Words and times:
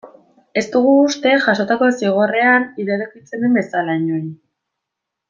Ez 0.59 0.63
dugu 0.75 0.93
uste, 1.01 1.33
jasotako 1.43 1.89
zigorrean 1.97 2.65
iradokitzen 2.85 3.47
den 3.47 3.55
bezala, 3.59 3.99
inori. 4.05 4.33